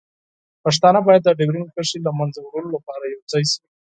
پښتانه 0.63 0.99
باید 1.07 1.21
د 1.25 1.29
ډیورنډ 1.39 1.67
کرښې 1.75 1.99
له 2.05 2.11
منځه 2.19 2.39
وړلو 2.41 2.69
لپاره 2.75 3.11
یوځای 3.13 3.43
شي. 3.51 3.61